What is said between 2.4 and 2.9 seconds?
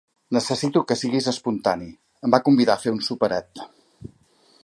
convidar a